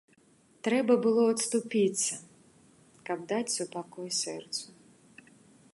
[0.67, 2.15] Трэба было адступіцца,
[3.09, 4.65] каб даць супакой сэрцу.